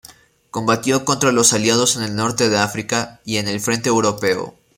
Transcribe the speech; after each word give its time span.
Combatió 0.49 1.05
contra 1.05 1.31
los 1.31 1.53
Aliados 1.53 1.95
en 1.95 2.01
el 2.01 2.15
Norte 2.15 2.49
de 2.49 2.57
África 2.57 3.21
y 3.23 3.37
en 3.37 3.47
el 3.47 3.59
frente 3.59 3.89
europeo. 3.89 4.57